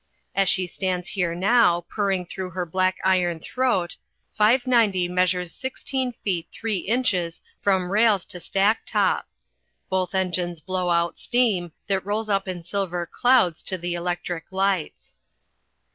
[0.33, 3.97] As she stands here now, purring through her black iron throat,
[4.35, 9.27] 590 measures sixteen feet three inches from rails to stack top.
[9.91, 15.17] Both engines blow out steam, that rolls up in silver clouds to the electric lights.